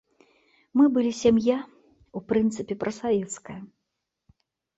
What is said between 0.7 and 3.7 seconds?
Мы былі сям'я, у прынцыпе, прасавецкая.